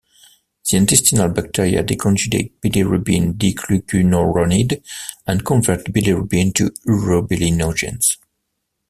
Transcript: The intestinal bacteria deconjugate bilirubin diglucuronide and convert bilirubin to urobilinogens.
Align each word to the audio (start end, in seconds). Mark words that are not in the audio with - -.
The 0.67 0.77
intestinal 0.77 1.29
bacteria 1.29 1.83
deconjugate 1.83 2.53
bilirubin 2.59 3.35
diglucuronide 3.37 4.81
and 5.27 5.45
convert 5.45 5.85
bilirubin 5.93 6.55
to 6.55 6.71
urobilinogens. 6.87 8.17